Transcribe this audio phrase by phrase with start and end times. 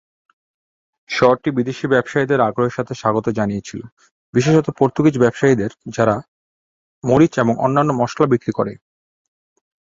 [1.09, 3.81] শহরটি বিদেশী ব্যবসায়ীদের আগ্রহের সাথে স্বাগত জানিয়েছিল,
[4.33, 6.15] বিশেষত পর্তুগিজ ব্যবসায়ীদের যারা
[7.03, 8.73] মরিচ এবং অন্যান্য মশলা বিক্রি করে।